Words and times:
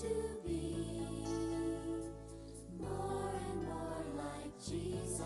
to 0.00 0.08
be 0.44 0.74
more 2.80 3.30
and 3.48 3.62
more 3.64 4.04
like 4.16 4.50
Jesus. 4.66 5.20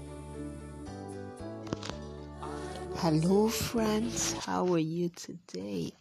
Hello, 2.98 3.48
friends. 3.48 4.34
How 4.34 4.68
are 4.74 4.80
you 4.80 5.08
today? 5.16 5.94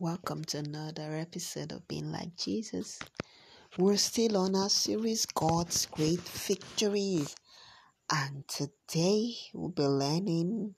Welcome 0.00 0.42
to 0.46 0.58
another 0.58 1.14
episode 1.14 1.70
of 1.70 1.86
Being 1.86 2.10
Like 2.10 2.34
Jesus. 2.36 2.98
We're 3.78 3.98
still 3.98 4.36
on 4.36 4.56
our 4.56 4.68
series, 4.68 5.26
God's 5.26 5.86
Great 5.86 6.18
Victories. 6.22 7.36
And 8.12 8.48
today 8.48 9.36
we'll 9.54 9.68
be 9.68 9.84
learning 9.84 10.74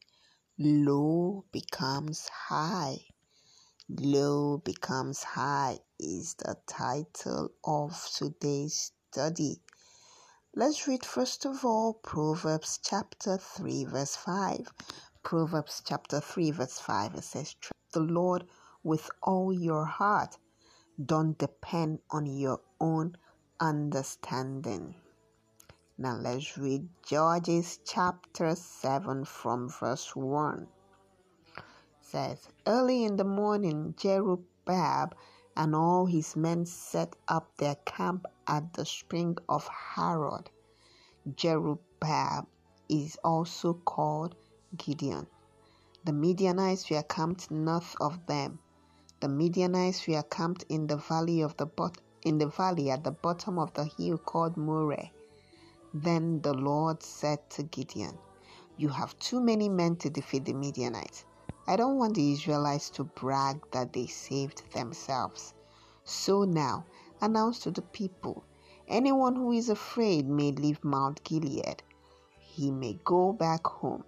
Low 0.58 1.46
Becomes 1.50 2.28
High. 2.28 3.06
Low 3.88 4.58
Becomes 4.58 5.22
High 5.22 5.78
is 5.98 6.34
the 6.34 6.58
title 6.66 7.52
of 7.64 8.06
today's 8.14 8.92
study. 9.10 9.62
Let's 10.54 10.86
read 10.86 11.06
first 11.06 11.46
of 11.46 11.64
all 11.64 11.94
Proverbs 11.94 12.78
chapter 12.84 13.38
3, 13.38 13.86
verse 13.86 14.14
5. 14.14 14.68
Proverbs 15.22 15.80
chapter 15.86 16.20
3, 16.20 16.50
verse 16.50 16.78
5 16.80 17.14
it 17.14 17.24
says, 17.24 17.54
Trust 17.54 17.92
the 17.94 18.00
Lord 18.00 18.44
with 18.82 19.08
all 19.22 19.54
your 19.54 19.86
heart. 19.86 20.36
Don't 21.02 21.38
depend 21.38 22.00
on 22.10 22.26
your 22.26 22.60
own 22.78 23.16
understanding. 23.58 24.96
Now 25.98 26.16
let's 26.16 26.56
read 26.56 26.88
Judges 27.06 27.78
chapter 27.84 28.56
7 28.56 29.26
from 29.26 29.68
verse 29.68 30.16
1. 30.16 30.66
It 31.56 31.64
says, 32.00 32.48
Early 32.66 33.04
in 33.04 33.16
the 33.16 33.24
morning, 33.24 33.94
Jerubbaal 33.98 35.12
and 35.54 35.74
all 35.76 36.06
his 36.06 36.34
men 36.34 36.64
set 36.64 37.14
up 37.28 37.56
their 37.58 37.76
camp 37.84 38.24
at 38.46 38.72
the 38.72 38.86
spring 38.86 39.36
of 39.48 39.68
Harod. 39.68 40.48
Jerubbaal 41.28 42.46
is 42.88 43.18
also 43.22 43.74
called 43.74 44.34
Gideon. 44.76 45.26
The 46.04 46.14
Midianites 46.14 46.90
were 46.90 47.02
camped 47.02 47.50
north 47.50 47.94
of 48.00 48.26
them. 48.26 48.58
The 49.20 49.28
Midianites 49.28 50.08
were 50.08 50.22
camped 50.24 50.64
in 50.70 50.86
the 50.86 50.96
valley 50.96 51.42
of 51.42 51.56
the 51.58 51.66
bot- 51.66 52.00
in 52.22 52.38
the 52.38 52.48
valley 52.48 52.90
at 52.90 53.04
the 53.04 53.12
bottom 53.12 53.58
of 53.58 53.74
the 53.74 53.84
hill 53.84 54.18
called 54.18 54.56
Moreh. 54.56 55.10
Then 55.94 56.40
the 56.40 56.54
Lord 56.54 57.02
said 57.02 57.50
to 57.50 57.64
Gideon, 57.64 58.16
You 58.78 58.88
have 58.88 59.18
too 59.18 59.40
many 59.40 59.68
men 59.68 59.96
to 59.96 60.08
defeat 60.08 60.46
the 60.46 60.54
Midianites. 60.54 61.26
I 61.66 61.76
don't 61.76 61.98
want 61.98 62.14
the 62.14 62.32
Israelites 62.32 62.88
to 62.90 63.04
brag 63.04 63.60
that 63.72 63.92
they 63.92 64.06
saved 64.06 64.72
themselves. 64.72 65.52
So 66.04 66.44
now, 66.44 66.86
announce 67.20 67.58
to 67.60 67.70
the 67.70 67.82
people 67.82 68.42
anyone 68.88 69.36
who 69.36 69.52
is 69.52 69.68
afraid 69.68 70.26
may 70.26 70.52
leave 70.52 70.82
Mount 70.82 71.22
Gilead. 71.24 71.82
He 72.38 72.70
may 72.70 72.98
go 73.04 73.32
back 73.32 73.66
home. 73.66 74.04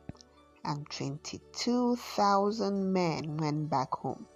And 0.64 0.88
22,000 0.88 2.92
men 2.92 3.36
went 3.36 3.68
back 3.68 3.92
home, 3.92 4.26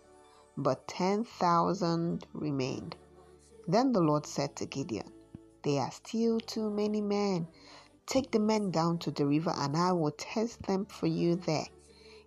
but 0.59 0.87
10,000 0.87 2.27
remained. 2.35 2.95
Then 3.67 3.93
the 3.93 4.03
Lord 4.03 4.27
said 4.27 4.55
to 4.57 4.67
Gideon, 4.67 5.08
There 5.69 5.83
are 5.83 5.91
still 5.91 6.41
too 6.41 6.71
many 6.71 7.03
men. 7.03 7.47
Take 8.07 8.31
the 8.31 8.39
men 8.39 8.71
down 8.71 9.01
to 9.01 9.11
the 9.11 9.27
river, 9.27 9.53
and 9.55 9.77
I 9.77 9.93
will 9.93 10.13
test 10.13 10.63
them 10.63 10.87
for 10.87 11.07
you 11.07 11.37
there. 11.37 11.67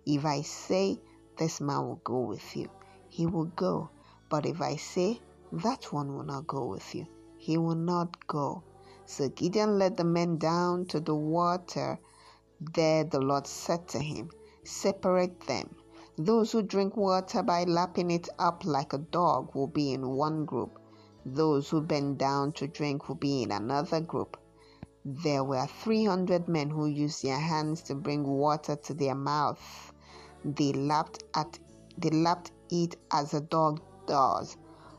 If 0.06 0.26
I 0.26 0.44
say, 0.44 1.00
This 1.40 1.60
man 1.60 1.88
will 1.88 2.02
go 2.04 2.20
with 2.20 2.56
you, 2.56 2.70
he 3.10 3.26
will 3.26 3.46
go. 3.46 3.90
But 4.30 4.46
if 4.46 4.62
I 4.62 4.76
say, 4.76 5.22
That 5.52 5.92
one 5.92 6.16
will 6.16 6.24
not 6.24 6.46
go 6.46 6.68
with 6.68 6.94
you, 6.94 7.08
he 7.36 7.58
will 7.58 7.74
not 7.74 8.28
go. 8.28 8.62
So 9.08 9.28
Gideon 9.30 9.80
led 9.80 9.98
the 9.98 10.04
men 10.04 10.38
down 10.38 10.86
to 10.90 11.00
the 11.00 11.16
water. 11.16 12.00
There 12.60 13.06
the 13.06 13.22
Lord 13.22 13.48
said 13.48 13.88
to 13.88 14.00
him, 14.00 14.30
Separate 14.66 15.48
them. 15.48 15.76
Those 16.16 16.52
who 16.52 16.62
drink 16.62 16.96
water 16.96 17.42
by 17.42 17.64
lapping 17.64 18.12
it 18.12 18.30
up 18.38 18.66
like 18.66 18.94
a 18.94 19.00
dog 19.00 19.56
will 19.56 19.66
be 19.66 19.94
in 19.94 20.08
one 20.08 20.46
group. 20.46 20.78
Those 21.26 21.70
who 21.70 21.82
bent 21.82 22.18
down 22.18 22.54
to 22.54 22.68
drink 22.68 23.08
will 23.08 23.16
be 23.16 23.44
in 23.44 23.52
another 23.52 24.02
group. 24.02 24.38
There 25.06 25.44
were 25.44 25.68
300 25.68 26.48
men 26.48 26.70
who 26.70 26.88
used 26.88 27.24
their 27.24 27.40
hands 27.40 27.82
to 27.84 27.96
bring 27.96 28.24
water 28.26 28.76
to 28.76 28.94
their 28.94 29.16
mouth. 29.16 29.94
They 30.44 30.74
lapped 30.74 31.24
at 31.36 31.60
they 31.98 32.10
lapped 32.10 32.52
it 32.70 32.96
as 33.12 33.34
a 33.34 33.42
dog 33.42 33.82
does. 34.08 34.58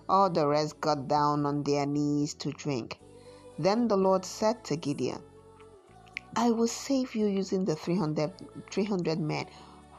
All 0.08 0.30
the 0.30 0.46
rest 0.46 0.80
got 0.80 1.08
down 1.08 1.46
on 1.46 1.62
their 1.62 1.86
knees 1.86 2.34
to 2.34 2.52
drink. 2.52 3.00
Then 3.58 3.88
the 3.88 3.96
Lord 3.96 4.24
said 4.24 4.62
to 4.64 4.76
Gideon, 4.76 5.22
I 6.36 6.50
will 6.50 6.68
save 6.68 7.14
you 7.14 7.26
using 7.26 7.64
the 7.64 7.74
300, 7.74 8.32
300 8.70 9.18
men 9.20 9.46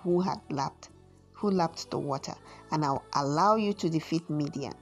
who 0.04 0.22
had 0.22 0.40
lapped, 0.50 0.90
who 1.34 1.52
lapped 1.52 1.92
the 1.92 2.00
water, 2.00 2.36
and 2.72 2.86
I'll 2.86 3.04
allow 3.14 3.56
you 3.56 3.74
to 3.74 3.90
defeat 3.90 4.30
Midian. 4.30 4.74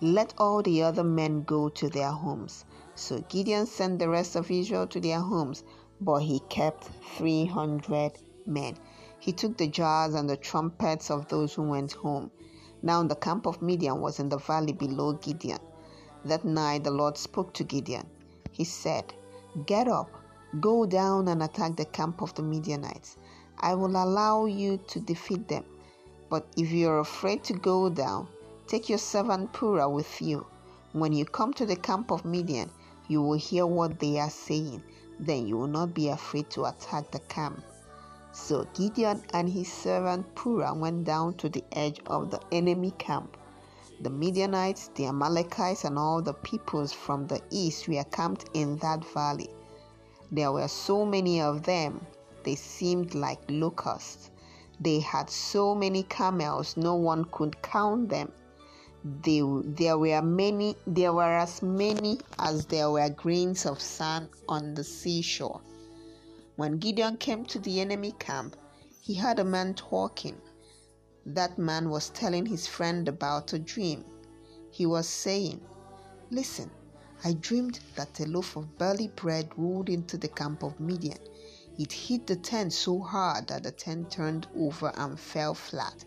Let 0.00 0.32
all 0.38 0.62
the 0.62 0.82
other 0.84 1.02
men 1.02 1.42
go 1.42 1.68
to 1.70 1.88
their 1.88 2.12
homes. 2.12 2.64
So 2.94 3.18
Gideon 3.28 3.66
sent 3.66 3.98
the 3.98 4.08
rest 4.08 4.36
of 4.36 4.50
Israel 4.50 4.86
to 4.86 5.00
their 5.00 5.20
homes, 5.20 5.64
but 6.00 6.18
he 6.18 6.38
kept 6.48 6.90
300 7.16 8.12
men. 8.46 8.76
He 9.18 9.32
took 9.32 9.56
the 9.56 9.66
jars 9.66 10.14
and 10.14 10.30
the 10.30 10.36
trumpets 10.36 11.10
of 11.10 11.26
those 11.26 11.54
who 11.54 11.62
went 11.62 11.92
home. 11.92 12.30
Now 12.80 13.02
the 13.02 13.16
camp 13.16 13.46
of 13.46 13.60
Midian 13.60 14.00
was 14.00 14.20
in 14.20 14.28
the 14.28 14.38
valley 14.38 14.72
below 14.72 15.14
Gideon. 15.14 15.58
That 16.24 16.44
night 16.44 16.84
the 16.84 16.92
Lord 16.92 17.18
spoke 17.18 17.52
to 17.54 17.64
Gideon. 17.64 18.06
He 18.52 18.62
said, 18.62 19.12
Get 19.66 19.88
up, 19.88 20.10
go 20.60 20.86
down 20.86 21.26
and 21.26 21.42
attack 21.42 21.76
the 21.76 21.84
camp 21.84 22.22
of 22.22 22.34
the 22.36 22.42
Midianites. 22.42 23.16
I 23.58 23.74
will 23.74 24.00
allow 24.00 24.44
you 24.44 24.78
to 24.86 25.00
defeat 25.00 25.48
them. 25.48 25.64
But 26.30 26.46
if 26.56 26.70
you 26.70 26.88
are 26.88 27.00
afraid 27.00 27.42
to 27.44 27.54
go 27.54 27.90
down, 27.90 28.28
take 28.68 28.90
your 28.90 28.98
servant 28.98 29.50
Purah 29.54 29.90
with 29.90 30.20
you. 30.20 30.46
When 30.92 31.14
you 31.14 31.24
come 31.24 31.54
to 31.54 31.64
the 31.64 31.76
camp 31.76 32.12
of 32.12 32.26
Midian, 32.26 32.70
you 33.08 33.22
will 33.22 33.38
hear 33.38 33.66
what 33.66 33.98
they 33.98 34.20
are 34.20 34.28
saying. 34.28 34.82
Then 35.18 35.46
you 35.46 35.56
will 35.56 35.66
not 35.66 35.94
be 35.94 36.08
afraid 36.08 36.50
to 36.50 36.66
attack 36.66 37.10
the 37.10 37.20
camp. 37.20 37.62
So 38.32 38.66
Gideon 38.74 39.22
and 39.32 39.48
his 39.48 39.72
servant 39.72 40.34
Purah 40.34 40.76
went 40.76 41.04
down 41.04 41.34
to 41.38 41.48
the 41.48 41.64
edge 41.72 42.00
of 42.06 42.30
the 42.30 42.40
enemy 42.52 42.90
camp. 42.98 43.38
The 44.02 44.10
Midianites, 44.10 44.90
the 44.94 45.06
Amalekites, 45.06 45.84
and 45.84 45.98
all 45.98 46.20
the 46.20 46.34
peoples 46.34 46.92
from 46.92 47.26
the 47.26 47.40
east 47.50 47.88
were 47.88 48.04
camped 48.04 48.50
in 48.52 48.76
that 48.76 49.02
valley. 49.14 49.48
There 50.30 50.52
were 50.52 50.68
so 50.68 51.06
many 51.06 51.40
of 51.40 51.62
them, 51.62 52.06
they 52.44 52.54
seemed 52.54 53.14
like 53.14 53.40
locusts. 53.48 54.30
They 54.78 55.00
had 55.00 55.30
so 55.30 55.74
many 55.74 56.02
camels, 56.02 56.76
no 56.76 56.94
one 56.94 57.24
could 57.24 57.60
count 57.62 58.10
them. 58.10 58.30
They, 59.22 59.40
there 59.64 59.96
were 59.96 60.20
many, 60.20 60.76
there 60.86 61.14
were 61.14 61.38
as 61.38 61.62
many 61.62 62.20
as 62.38 62.66
there 62.66 62.90
were 62.90 63.08
grains 63.08 63.64
of 63.64 63.80
sand 63.80 64.28
on 64.46 64.74
the 64.74 64.84
seashore. 64.84 65.62
When 66.56 66.76
Gideon 66.76 67.16
came 67.16 67.46
to 67.46 67.58
the 67.58 67.80
enemy 67.80 68.12
camp, 68.18 68.54
he 69.00 69.14
heard 69.14 69.38
a 69.38 69.44
man 69.44 69.72
talking. 69.72 70.36
That 71.24 71.58
man 71.58 71.88
was 71.88 72.10
telling 72.10 72.44
his 72.44 72.66
friend 72.66 73.08
about 73.08 73.54
a 73.54 73.58
dream. 73.58 74.04
He 74.70 74.84
was 74.84 75.08
saying, 75.08 75.62
Listen, 76.30 76.70
I 77.24 77.32
dreamed 77.32 77.80
that 77.94 78.20
a 78.20 78.26
loaf 78.26 78.56
of 78.56 78.76
barley 78.76 79.08
bread 79.08 79.48
rolled 79.56 79.88
into 79.88 80.18
the 80.18 80.28
camp 80.28 80.62
of 80.62 80.78
Midian. 80.78 81.18
It 81.78 81.92
hit 81.92 82.26
the 82.26 82.36
tent 82.36 82.74
so 82.74 83.00
hard 83.00 83.46
that 83.46 83.62
the 83.62 83.72
tent 83.72 84.10
turned 84.10 84.48
over 84.54 84.92
and 84.96 85.18
fell 85.18 85.54
flat. 85.54 86.04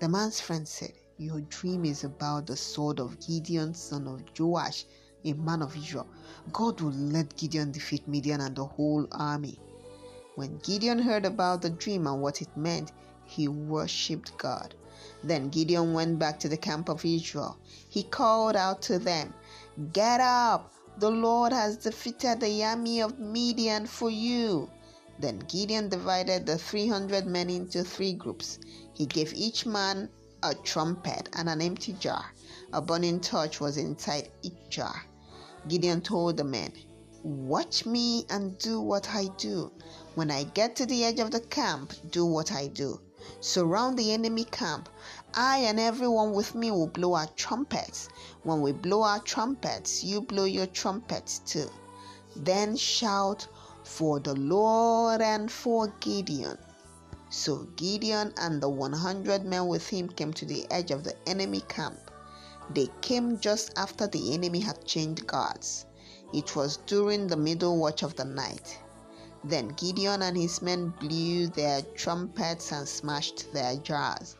The 0.00 0.08
man's 0.08 0.40
friend 0.40 0.68
said, 0.68 0.92
Your 1.16 1.42
dream 1.42 1.84
is 1.84 2.02
about 2.02 2.46
the 2.46 2.56
sword 2.56 2.98
of 2.98 3.20
Gideon, 3.24 3.72
son 3.72 4.08
of 4.08 4.24
Joash, 4.36 4.84
a 5.24 5.32
man 5.34 5.62
of 5.62 5.76
Israel. 5.76 6.08
God 6.52 6.80
will 6.80 6.90
let 6.90 7.36
Gideon 7.36 7.70
defeat 7.70 8.08
Midian 8.08 8.40
and 8.40 8.56
the 8.56 8.64
whole 8.64 9.06
army. 9.12 9.60
When 10.34 10.58
Gideon 10.58 10.98
heard 10.98 11.24
about 11.24 11.62
the 11.62 11.70
dream 11.70 12.08
and 12.08 12.20
what 12.20 12.42
it 12.42 12.56
meant, 12.56 12.90
he 13.26 13.46
worshipped 13.46 14.36
God. 14.38 14.74
Then 15.22 15.50
Gideon 15.50 15.92
went 15.92 16.18
back 16.18 16.40
to 16.40 16.48
the 16.48 16.56
camp 16.56 16.88
of 16.88 17.04
Israel. 17.04 17.58
He 17.88 18.02
called 18.02 18.56
out 18.56 18.82
to 18.82 18.98
them, 18.98 19.32
Get 19.92 20.20
up! 20.20 20.72
The 20.98 21.10
Lord 21.10 21.52
has 21.52 21.76
defeated 21.76 22.40
the 22.40 22.64
army 22.64 23.00
of 23.00 23.20
Midian 23.20 23.86
for 23.86 24.10
you. 24.10 24.68
Then 25.20 25.38
Gideon 25.46 25.88
divided 25.88 26.44
the 26.44 26.58
300 26.58 27.24
men 27.24 27.50
into 27.50 27.84
three 27.84 28.14
groups. 28.14 28.58
He 28.94 29.06
gave 29.06 29.32
each 29.32 29.64
man 29.64 30.08
a 30.44 30.54
trumpet 30.54 31.30
and 31.32 31.48
an 31.48 31.62
empty 31.62 31.94
jar. 31.94 32.26
A 32.74 32.82
burning 32.82 33.18
torch 33.18 33.60
was 33.60 33.78
inside 33.78 34.30
each 34.42 34.68
jar. 34.68 35.06
Gideon 35.66 36.02
told 36.02 36.36
the 36.36 36.44
men, 36.44 36.70
Watch 37.22 37.86
me 37.86 38.26
and 38.28 38.58
do 38.58 38.78
what 38.78 39.08
I 39.08 39.28
do. 39.38 39.72
When 40.14 40.30
I 40.30 40.44
get 40.44 40.76
to 40.76 40.84
the 40.84 41.02
edge 41.02 41.18
of 41.18 41.30
the 41.30 41.40
camp, 41.40 41.94
do 42.10 42.26
what 42.26 42.52
I 42.52 42.66
do. 42.66 43.00
Surround 43.40 43.98
the 43.98 44.12
enemy 44.12 44.44
camp. 44.44 44.90
I 45.32 45.60
and 45.60 45.80
everyone 45.80 46.34
with 46.34 46.54
me 46.54 46.70
will 46.70 46.88
blow 46.88 47.14
our 47.14 47.28
trumpets. 47.28 48.10
When 48.42 48.60
we 48.60 48.72
blow 48.72 49.02
our 49.02 49.20
trumpets, 49.20 50.04
you 50.04 50.20
blow 50.20 50.44
your 50.44 50.66
trumpets 50.66 51.38
too. 51.38 51.70
Then 52.36 52.76
shout 52.76 53.48
for 53.82 54.20
the 54.20 54.34
Lord 54.34 55.22
and 55.22 55.50
for 55.50 55.88
Gideon. 56.00 56.58
So 57.36 57.66
Gideon 57.74 58.32
and 58.36 58.62
the 58.62 58.68
100 58.68 59.44
men 59.44 59.66
with 59.66 59.88
him 59.88 60.08
came 60.08 60.32
to 60.34 60.46
the 60.46 60.70
edge 60.70 60.92
of 60.92 61.02
the 61.02 61.16
enemy 61.28 61.62
camp. 61.62 62.12
They 62.72 62.88
came 63.00 63.40
just 63.40 63.72
after 63.76 64.06
the 64.06 64.32
enemy 64.32 64.60
had 64.60 64.84
changed 64.84 65.26
guards. 65.26 65.84
It 66.32 66.54
was 66.54 66.78
during 66.86 67.26
the 67.26 67.36
middle 67.36 67.76
watch 67.76 68.04
of 68.04 68.14
the 68.14 68.24
night. 68.24 68.78
Then 69.42 69.70
Gideon 69.70 70.22
and 70.22 70.36
his 70.36 70.62
men 70.62 70.94
blew 71.00 71.48
their 71.48 71.82
trumpets 71.82 72.70
and 72.70 72.86
smashed 72.88 73.52
their 73.52 73.76
jars. 73.78 74.36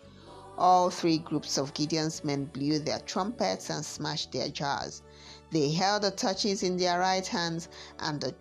All 0.56 0.88
three 0.88 1.18
groups 1.18 1.58
of 1.58 1.74
Gideon's 1.74 2.22
men 2.22 2.44
blew 2.44 2.78
their 2.78 3.00
trumpets 3.00 3.70
and 3.70 3.84
smashed 3.84 4.30
their 4.30 4.48
jars. 4.48 5.02
They 5.50 5.72
held 5.72 6.02
the 6.02 6.12
torches 6.12 6.62
in 6.62 6.76
their 6.76 7.00
right 7.00 7.26
hands 7.26 7.68
and 7.98 8.20
the 8.20 8.32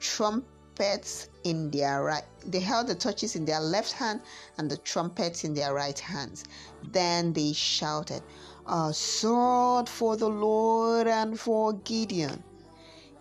trumpets 0.76 1.30
in 1.44 1.70
their 1.70 2.04
right 2.04 2.24
they 2.46 2.60
held 2.60 2.88
the 2.88 2.96
torches 2.96 3.36
in 3.36 3.46
their 3.46 3.60
left 3.60 3.92
hand 3.92 4.22
and 4.58 4.70
the 4.72 4.78
trumpets 4.78 5.44
in 5.44 5.54
their 5.54 5.74
right 5.74 6.00
hands. 6.00 6.46
Then 6.92 7.32
they 7.34 7.54
shouted, 7.54 8.24
A 8.66 8.92
sword 8.92 9.88
for 9.88 10.18
the 10.18 10.30
Lord 10.30 11.08
and 11.08 11.40
for 11.40 11.74
Gideon. 11.74 12.44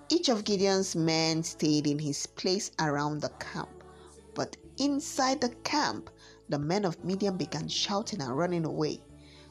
Each 0.08 0.28
of 0.28 0.44
Gideon's 0.44 0.96
men 0.96 1.42
stayed 1.42 1.86
in 1.86 1.98
his 1.98 2.26
place 2.26 2.70
around 2.80 3.20
the 3.20 3.28
camp. 3.38 3.84
But 4.34 4.56
inside 4.78 5.40
the 5.40 5.50
camp, 5.62 6.10
the 6.48 6.58
men 6.58 6.84
of 6.84 7.04
Midian 7.04 7.36
began 7.36 7.68
shouting 7.68 8.22
and 8.22 8.36
running 8.36 8.64
away. 8.64 9.02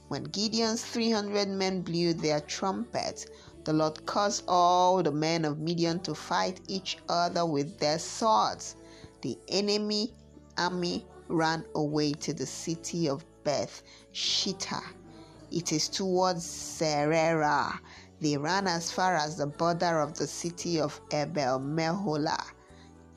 When 0.07 0.23
Gideon's 0.23 0.83
300 0.83 1.47
men 1.47 1.81
blew 1.81 2.13
their 2.13 2.41
trumpets, 2.41 3.27
the 3.63 3.73
Lord 3.73 4.05
caused 4.05 4.43
all 4.47 5.03
the 5.03 5.11
men 5.11 5.45
of 5.45 5.59
Midian 5.59 5.99
to 6.01 6.15
fight 6.15 6.61
each 6.67 6.97
other 7.09 7.45
with 7.45 7.77
their 7.79 7.99
swords. 7.99 8.75
The 9.21 9.37
enemy 9.47 10.13
army 10.57 11.05
ran 11.27 11.65
away 11.75 12.13
to 12.13 12.33
the 12.33 12.45
city 12.45 13.07
of 13.07 13.25
Beth 13.43 13.83
Shittah. 14.13 14.83
It 15.51 15.71
is 15.71 15.89
towards 15.89 16.45
Zererah. 16.45 17.79
They 18.19 18.37
ran 18.37 18.67
as 18.67 18.91
far 18.91 19.15
as 19.15 19.37
the 19.37 19.47
border 19.47 19.99
of 19.99 20.17
the 20.17 20.27
city 20.27 20.79
of 20.79 20.99
Abel 21.11 21.59
Meholah. 21.59 22.43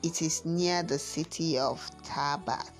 It 0.03 0.21
is 0.21 0.45
near 0.45 0.83
the 0.83 0.99
city 0.99 1.57
of 1.57 1.89
Tabbath. 2.03 2.71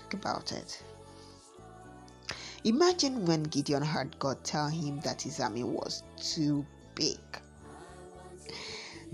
Think 0.00 0.14
about 0.14 0.52
it. 0.52 0.82
Imagine 2.64 3.26
when 3.26 3.42
Gideon 3.42 3.82
heard 3.82 4.16
God 4.20 4.44
tell 4.44 4.68
him 4.68 5.00
that 5.00 5.20
his 5.20 5.40
army 5.40 5.64
was 5.64 6.04
too 6.16 6.64
big. 6.94 7.18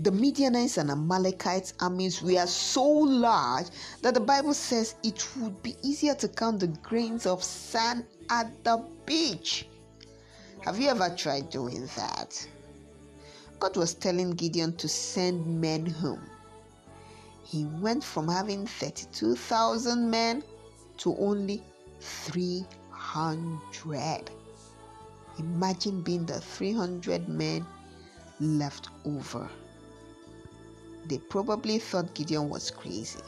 The 0.01 0.11
Midianites 0.11 0.77
and 0.77 0.91
Amalekites 0.91 1.73
armies 1.79 2.21
were 2.21 2.45
so 2.45 2.87
large 2.87 3.65
that 4.01 4.13
the 4.13 4.19
Bible 4.19 4.53
says 4.53 4.95
it 5.03 5.27
would 5.37 5.61
be 5.63 5.75
easier 5.81 6.13
to 6.15 6.27
count 6.27 6.59
the 6.59 6.67
grains 6.67 7.25
of 7.25 7.43
sand 7.43 8.05
at 8.29 8.63
the 8.63 8.85
beach. 9.05 9.67
Have 10.61 10.79
you 10.79 10.89
ever 10.89 11.09
tried 11.17 11.49
doing 11.49 11.89
that? 11.95 12.47
God 13.59 13.75
was 13.75 13.95
telling 13.95 14.31
Gideon 14.31 14.75
to 14.77 14.87
send 14.87 15.59
men 15.59 15.87
home. 15.87 16.29
He 17.43 17.65
went 17.81 18.03
from 18.03 18.27
having 18.27 18.67
32,000 18.67 20.09
men 20.09 20.43
to 20.97 21.17
only 21.17 21.63
300. 23.11 24.29
Imagine 25.39 26.01
being 26.01 26.25
the 26.25 26.39
300 26.39 27.27
men 27.27 27.65
left 28.39 28.89
over. 29.05 29.49
They 31.07 31.17
probably 31.17 31.79
thought 31.79 32.13
Gideon 32.13 32.49
was 32.49 32.69
crazy 32.69 33.19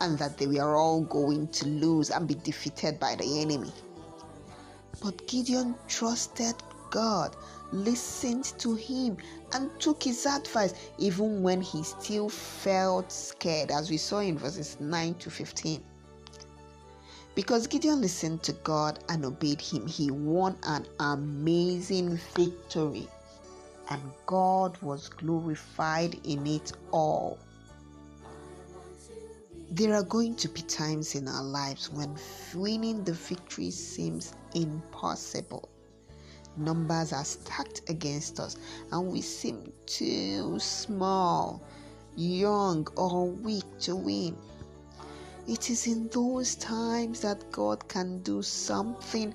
and 0.00 0.18
that 0.18 0.38
they 0.38 0.46
were 0.46 0.74
all 0.74 1.02
going 1.02 1.48
to 1.48 1.66
lose 1.66 2.10
and 2.10 2.26
be 2.26 2.34
defeated 2.34 2.98
by 2.98 3.14
the 3.16 3.42
enemy. 3.42 3.72
But 5.02 5.26
Gideon 5.26 5.74
trusted 5.88 6.54
God, 6.90 7.36
listened 7.72 8.44
to 8.58 8.74
him, 8.74 9.18
and 9.52 9.70
took 9.78 10.02
his 10.02 10.24
advice 10.24 10.74
even 10.98 11.42
when 11.42 11.60
he 11.60 11.82
still 11.82 12.28
felt 12.28 13.12
scared, 13.12 13.70
as 13.70 13.90
we 13.90 13.96
saw 13.96 14.20
in 14.20 14.38
verses 14.38 14.78
9 14.80 15.14
to 15.14 15.30
15. 15.30 15.82
Because 17.34 17.66
Gideon 17.66 18.00
listened 18.00 18.42
to 18.44 18.52
God 18.52 18.98
and 19.08 19.24
obeyed 19.24 19.60
him, 19.60 19.86
he 19.86 20.10
won 20.10 20.56
an 20.64 20.86
amazing 20.98 22.16
victory, 22.34 23.08
and 23.88 24.02
God 24.26 24.76
was 24.82 25.08
glorified 25.08 26.18
in 26.24 26.46
it 26.46 26.72
all. 26.90 27.38
There 29.70 29.94
are 29.94 30.02
going 30.02 30.34
to 30.36 30.48
be 30.48 30.62
times 30.62 31.14
in 31.14 31.28
our 31.28 31.44
lives 31.44 31.88
when 31.90 32.16
winning 32.52 33.04
the 33.04 33.12
victory 33.12 33.70
seems 33.70 34.32
impossible. 34.54 35.68
Numbers 36.56 37.12
are 37.12 37.24
stacked 37.24 37.88
against 37.88 38.40
us, 38.40 38.56
and 38.90 39.06
we 39.06 39.20
seem 39.22 39.72
too 39.86 40.58
small, 40.58 41.62
young, 42.16 42.88
or 42.96 43.26
weak 43.26 43.78
to 43.82 43.94
win. 43.94 44.36
It 45.50 45.68
is 45.68 45.88
in 45.88 46.06
those 46.10 46.54
times 46.54 47.22
that 47.22 47.50
God 47.50 47.88
can 47.88 48.22
do 48.22 48.40
something 48.40 49.34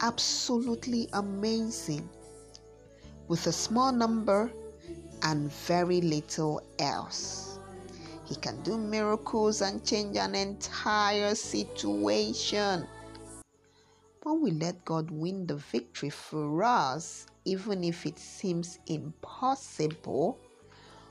absolutely 0.00 1.08
amazing 1.14 2.06
with 3.28 3.46
a 3.46 3.52
small 3.52 3.90
number 3.90 4.52
and 5.22 5.50
very 5.50 6.02
little 6.02 6.60
else. 6.78 7.58
He 8.26 8.34
can 8.34 8.60
do 8.60 8.76
miracles 8.76 9.62
and 9.62 9.82
change 9.82 10.18
an 10.18 10.34
entire 10.34 11.34
situation. 11.34 12.86
When 14.22 14.42
we 14.42 14.50
let 14.50 14.84
God 14.84 15.10
win 15.10 15.46
the 15.46 15.56
victory 15.56 16.10
for 16.10 16.62
us, 16.62 17.26
even 17.46 17.82
if 17.84 18.04
it 18.04 18.18
seems 18.18 18.80
impossible, 18.86 20.38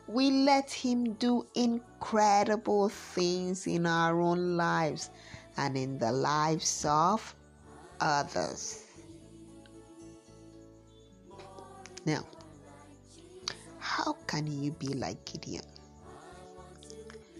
we 0.07 0.31
let 0.31 0.71
Him 0.71 1.13
do 1.13 1.45
incredible 1.55 2.89
things 2.89 3.67
in 3.67 3.85
our 3.85 4.19
own 4.19 4.57
lives 4.57 5.09
and 5.57 5.77
in 5.77 5.97
the 5.97 6.11
lives 6.11 6.85
of 6.87 7.35
others. 7.99 8.83
Now, 12.05 12.25
how 13.79 14.13
can 14.27 14.47
you 14.47 14.71
be 14.71 14.87
like 14.87 15.23
Gideon? 15.25 15.63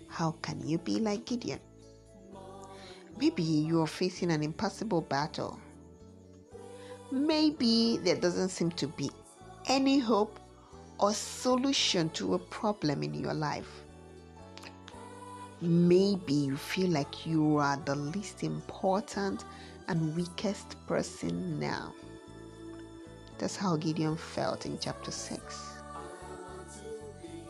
How 0.08 0.32
can 0.41 0.65
you 0.65 0.77
be 0.77 1.00
like 1.00 1.25
Gideon? 1.25 1.60
Maybe 3.20 3.43
you 3.43 3.82
are 3.82 3.88
facing 3.88 4.32
an 4.32 4.41
impossible 4.41 5.01
battle. 5.01 5.60
Maybe 7.12 7.98
there 7.98 8.15
doesn't 8.15 8.50
seem 8.50 8.72
to 8.72 8.88
be 8.88 9.12
any 9.67 10.00
hope 10.00 10.39
or 11.03 11.13
solution 11.13 12.10
to 12.12 12.33
a 12.36 12.39
problem 12.39 13.03
in 13.03 13.13
your 13.13 13.33
life. 13.33 13.83
Maybe 15.60 16.33
you 16.33 16.55
feel 16.55 16.91
like 16.91 17.25
you 17.25 17.57
are 17.57 17.75
the 17.83 17.95
least 17.95 18.41
important 18.41 19.43
and 19.89 20.15
weakest 20.15 20.77
person 20.88 21.60
now. 21.60 21.93
That's 23.38 23.57
how 23.57 23.75
Gideon 23.75 24.15
felt 24.15 24.65
in 24.65 24.79
chapter 24.79 25.12
6. 25.12 25.62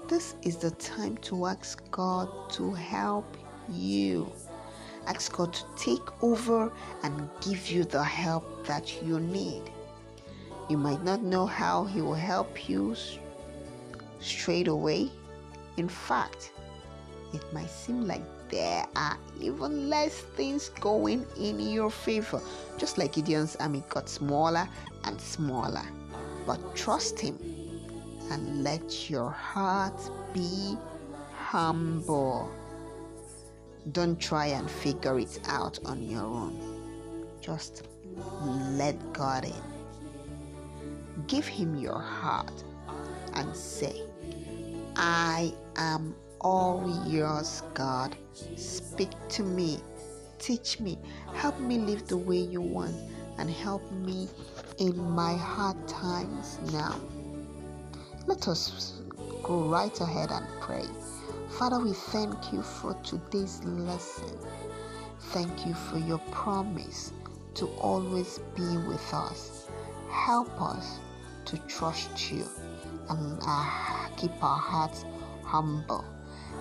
This 0.07 0.33
is 0.41 0.57
the 0.57 0.71
time 0.71 1.17
to 1.17 1.45
ask 1.45 1.83
God 1.91 2.49
to 2.53 2.71
help 2.73 3.37
you. 3.69 4.31
Ask 5.05 5.31
God 5.31 5.53
to 5.53 5.63
take 5.77 6.23
over 6.23 6.71
and 7.03 7.29
give 7.39 7.69
you 7.69 7.83
the 7.83 8.03
help 8.03 8.65
that 8.65 9.03
you 9.03 9.19
need. 9.19 9.69
You 10.69 10.77
might 10.77 11.03
not 11.03 11.21
know 11.21 11.45
how 11.45 11.83
He 11.83 12.01
will 12.01 12.15
help 12.15 12.67
you 12.67 12.95
straight 14.23 14.67
away. 14.67 15.09
In 15.77 15.87
fact, 15.87 16.51
it 17.33 17.43
might 17.53 17.69
seem 17.69 18.07
like 18.07 18.21
there 18.49 18.85
are 18.95 19.17
even 19.41 19.89
less 19.89 20.13
things 20.13 20.69
going 20.69 21.25
in 21.39 21.59
your 21.59 21.89
favor, 21.89 22.41
just 22.77 22.97
like 22.97 23.13
Gideon's 23.13 23.55
army 23.55 23.83
got 23.89 24.07
smaller 24.07 24.67
and 25.05 25.19
smaller. 25.19 25.85
But 26.45 26.75
trust 26.75 27.19
Him 27.19 27.39
and 28.31 28.63
let 28.63 29.09
your 29.09 29.29
heart 29.31 29.99
be 30.33 30.77
humble. 31.35 32.51
Don't 33.91 34.19
try 34.19 34.47
and 34.47 34.69
figure 34.69 35.19
it 35.19 35.39
out 35.47 35.79
on 35.85 36.01
your 36.03 36.23
own. 36.23 37.27
Just 37.41 37.87
let 38.71 38.95
God 39.13 39.45
in. 39.45 39.63
Give 41.27 41.47
Him 41.47 41.75
your 41.75 41.99
heart 41.99 42.63
and 43.33 43.55
say, 43.55 44.03
I 44.95 45.53
am 45.75 46.15
all 46.41 47.03
yours, 47.07 47.63
God. 47.73 48.15
Speak 48.55 49.09
to 49.29 49.43
me, 49.43 49.79
teach 50.39 50.79
me, 50.79 50.97
help 51.33 51.59
me 51.59 51.79
live 51.79 52.07
the 52.07 52.17
way 52.17 52.37
you 52.37 52.61
want, 52.61 52.95
and 53.37 53.49
help 53.49 53.89
me 53.91 54.27
in 54.77 54.97
my 55.11 55.35
hard 55.35 55.87
times 55.87 56.59
now. 56.71 56.99
Let 58.27 58.47
us 58.47 59.01
go 59.43 59.63
right 59.63 59.99
ahead 60.01 60.31
and 60.31 60.45
pray. 60.61 60.85
Father, 61.57 61.79
we 61.79 61.93
thank 61.93 62.53
you 62.53 62.61
for 62.61 62.93
today's 63.03 63.63
lesson. 63.63 64.37
Thank 65.31 65.65
you 65.65 65.73
for 65.73 65.97
your 65.97 66.19
promise 66.31 67.13
to 67.55 67.67
always 67.79 68.39
be 68.55 68.77
with 68.87 69.13
us. 69.13 69.67
Help 70.09 70.49
us 70.61 70.99
to 71.45 71.57
trust 71.67 72.31
you 72.31 72.45
and 73.09 73.39
uh, 73.45 73.92
keep 74.17 74.31
our 74.43 74.57
hearts 74.59 75.05
humble. 75.43 76.05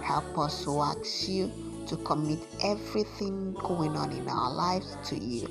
Help 0.02 0.38
us 0.38 0.64
to 0.64 0.80
ask 0.80 1.28
you 1.28 1.52
to 1.87 1.97
commit 1.99 2.40
everything 2.62 3.54
going 3.54 3.97
on 3.97 4.12
in 4.12 4.28
our 4.28 4.52
lives 4.52 4.97
to 5.04 5.16
you, 5.16 5.49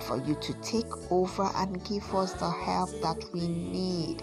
for 0.00 0.18
you 0.18 0.34
to 0.36 0.54
take 0.62 0.90
over 1.10 1.50
and 1.56 1.84
give 1.84 2.14
us 2.14 2.32
the 2.34 2.50
help 2.50 2.90
that 3.02 3.22
we 3.32 3.48
need. 3.48 4.22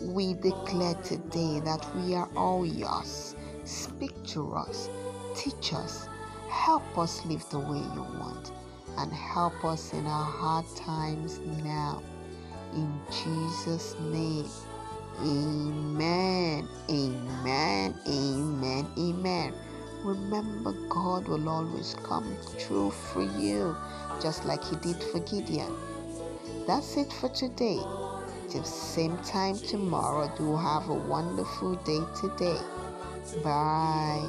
We 0.00 0.34
declare 0.34 0.94
today 0.96 1.60
that 1.64 1.86
we 1.96 2.14
are 2.14 2.28
all 2.36 2.66
yours. 2.66 3.36
Speak 3.64 4.12
to 4.28 4.52
us, 4.54 4.90
teach 5.36 5.72
us, 5.72 6.08
help 6.48 6.98
us 6.98 7.24
live 7.26 7.48
the 7.50 7.60
way 7.60 7.78
you 7.78 8.02
want, 8.18 8.52
and 8.98 9.12
help 9.12 9.64
us 9.64 9.92
in 9.92 10.06
our 10.06 10.24
hard 10.24 10.66
times 10.76 11.40
now. 11.62 12.02
In 12.74 13.00
Jesus' 13.10 13.96
name, 14.00 14.48
amen, 15.20 16.68
amen, 16.90 17.94
amen, 18.08 18.86
amen. 18.98 19.54
Remember, 20.04 20.72
God 20.88 21.28
will 21.28 21.48
always 21.48 21.94
come 22.02 22.36
through 22.58 22.90
for 22.90 23.22
you, 23.22 23.76
just 24.20 24.44
like 24.44 24.64
He 24.64 24.76
did 24.76 25.02
for 25.02 25.20
Gideon. 25.20 25.74
That's 26.66 26.96
it 26.96 27.12
for 27.12 27.28
today. 27.30 27.80
Till 28.48 28.64
same 28.64 29.18
time 29.18 29.60
tomorrow. 29.60 30.30
Do 30.36 30.56
have 30.56 30.88
a 30.88 30.94
wonderful 30.94 31.76
day 31.76 32.00
today. 32.20 32.58
Bye. 33.42 34.28